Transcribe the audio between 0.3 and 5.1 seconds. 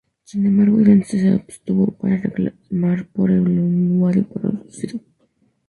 embargo, Irán se abstuvo de reclamar por el uranio producido.